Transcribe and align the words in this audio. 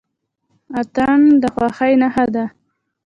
اتن 0.79 1.19
د 1.41 1.43
خوښۍ 1.55 1.93
نښه 2.01 2.25
ده. 2.33 2.45